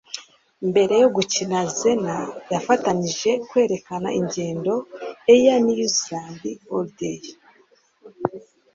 Mbere 0.69 0.93
yo 1.01 1.07
gukina 1.15 1.57
Xena, 1.77 2.17
yafatanije 2.53 3.31
kwerekana 3.49 4.09
ingendo 4.19 4.73
"Air 5.33 5.47
New 5.65 5.83
Zealand 5.99 6.41
Holiday" 6.69 7.21